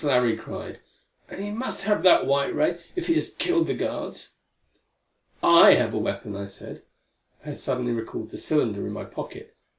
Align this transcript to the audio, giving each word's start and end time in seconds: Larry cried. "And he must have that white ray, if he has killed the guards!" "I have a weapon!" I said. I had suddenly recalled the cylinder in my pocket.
Larry 0.03 0.35
cried. 0.35 0.79
"And 1.29 1.43
he 1.43 1.51
must 1.51 1.83
have 1.83 2.01
that 2.01 2.25
white 2.25 2.55
ray, 2.55 2.79
if 2.95 3.05
he 3.05 3.13
has 3.13 3.35
killed 3.35 3.67
the 3.67 3.75
guards!" 3.75 4.33
"I 5.43 5.75
have 5.75 5.93
a 5.93 5.99
weapon!" 5.99 6.35
I 6.35 6.47
said. 6.47 6.81
I 7.45 7.49
had 7.49 7.59
suddenly 7.59 7.91
recalled 7.91 8.31
the 8.31 8.39
cylinder 8.39 8.83
in 8.87 8.93
my 8.93 9.05
pocket. 9.05 9.55